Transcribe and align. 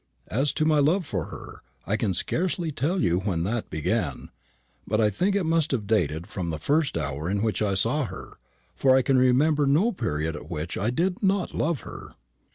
As 0.29 0.51
to 0.53 0.65
my 0.65 0.79
love 0.79 1.05
for 1.05 1.25
her, 1.25 1.61
I 1.85 1.95
can 1.95 2.15
scarcely 2.15 2.71
tell 2.71 2.99
you 2.99 3.19
when 3.19 3.43
that 3.43 3.69
began; 3.69 4.31
but 4.87 4.99
I 4.99 5.11
think 5.11 5.35
it 5.35 5.43
must 5.43 5.69
have 5.69 5.85
dated 5.85 6.25
from 6.25 6.49
the 6.49 6.57
first 6.57 6.97
hour 6.97 7.29
in 7.29 7.43
which 7.43 7.61
I 7.61 7.75
saw 7.75 8.05
her, 8.05 8.39
for 8.73 8.97
I 8.97 9.03
can 9.03 9.19
remember 9.19 9.67
no 9.67 9.91
period 9.91 10.35
at 10.35 10.49
which 10.49 10.75
I 10.75 10.89
did 10.89 11.21
not 11.21 11.53
love 11.53 11.81
her." 11.81 12.15